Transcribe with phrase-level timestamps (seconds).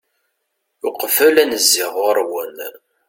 [0.87, 2.55] uqbel ad n-zziɣ ɣur-wen